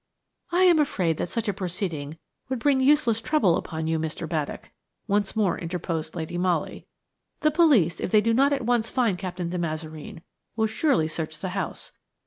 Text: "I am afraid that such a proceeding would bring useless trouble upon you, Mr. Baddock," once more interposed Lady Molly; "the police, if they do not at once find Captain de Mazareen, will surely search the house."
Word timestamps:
"I 0.51 0.63
am 0.63 0.79
afraid 0.79 1.17
that 1.17 1.29
such 1.29 1.47
a 1.47 1.53
proceeding 1.53 2.17
would 2.49 2.57
bring 2.57 2.79
useless 2.79 3.21
trouble 3.21 3.55
upon 3.55 3.85
you, 3.85 3.99
Mr. 3.99 4.27
Baddock," 4.27 4.71
once 5.07 5.35
more 5.35 5.59
interposed 5.59 6.15
Lady 6.15 6.39
Molly; 6.39 6.87
"the 7.41 7.51
police, 7.51 7.99
if 7.99 8.09
they 8.09 8.19
do 8.19 8.33
not 8.33 8.51
at 8.51 8.65
once 8.65 8.89
find 8.89 9.15
Captain 9.19 9.51
de 9.51 9.59
Mazareen, 9.59 10.23
will 10.55 10.65
surely 10.65 11.07
search 11.07 11.37
the 11.37 11.49
house." 11.49 11.91